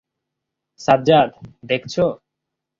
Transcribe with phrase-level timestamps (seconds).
[0.79, 1.29] সাজ্জাদ,
[1.63, 2.05] দেখছো?